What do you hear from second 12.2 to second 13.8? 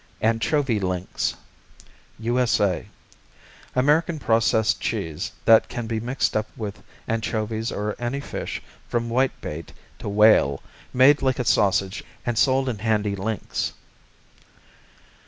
and sold in handy links.